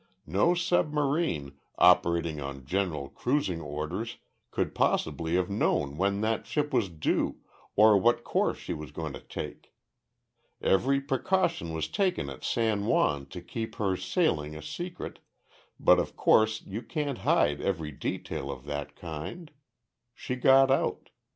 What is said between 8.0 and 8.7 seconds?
course